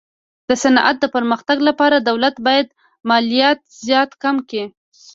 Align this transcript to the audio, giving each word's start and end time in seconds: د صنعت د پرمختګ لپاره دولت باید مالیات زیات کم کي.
د 0.47 0.49
صنعت 0.63 0.95
د 0.99 1.05
پرمختګ 1.15 1.57
لپاره 1.69 1.95
دولت 2.09 2.35
باید 2.47 2.67
مالیات 3.09 3.59
زیات 3.85 4.11
کم 4.23 4.35
کي. 4.49 4.63